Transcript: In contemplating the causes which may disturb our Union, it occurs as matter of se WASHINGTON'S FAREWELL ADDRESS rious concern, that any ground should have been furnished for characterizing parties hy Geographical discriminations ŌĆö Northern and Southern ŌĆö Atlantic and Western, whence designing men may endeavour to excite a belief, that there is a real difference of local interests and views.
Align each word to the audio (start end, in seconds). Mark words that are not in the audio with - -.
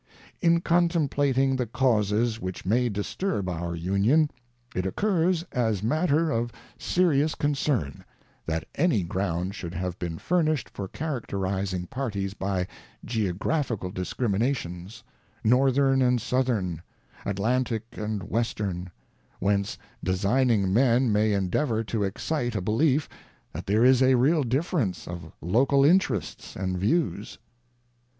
In 0.41 0.61
contemplating 0.61 1.55
the 1.55 1.67
causes 1.67 2.39
which 2.41 2.65
may 2.65 2.89
disturb 2.89 3.47
our 3.47 3.75
Union, 3.75 4.31
it 4.73 4.83
occurs 4.87 5.43
as 5.51 5.83
matter 5.83 6.31
of 6.31 6.51
se 6.79 7.05
WASHINGTON'S 7.05 7.13
FAREWELL 7.13 7.13
ADDRESS 7.13 7.13
rious 7.13 7.37
concern, 7.37 8.05
that 8.47 8.63
any 8.73 9.03
ground 9.03 9.53
should 9.53 9.75
have 9.75 9.99
been 9.99 10.17
furnished 10.17 10.69
for 10.71 10.87
characterizing 10.87 11.85
parties 11.85 12.33
hy 12.41 12.65
Geographical 13.05 13.91
discriminations 13.91 15.03
ŌĆö 15.45 15.49
Northern 15.51 16.01
and 16.01 16.19
Southern 16.19 16.77
ŌĆö 17.23 17.29
Atlantic 17.29 17.83
and 17.91 18.23
Western, 18.23 18.89
whence 19.37 19.77
designing 20.03 20.73
men 20.73 21.11
may 21.13 21.31
endeavour 21.33 21.83
to 21.83 22.01
excite 22.03 22.55
a 22.55 22.61
belief, 22.61 23.07
that 23.53 23.67
there 23.67 23.85
is 23.85 24.01
a 24.01 24.15
real 24.15 24.41
difference 24.41 25.07
of 25.07 25.31
local 25.43 25.85
interests 25.85 26.55
and 26.55 26.79
views. 26.79 27.37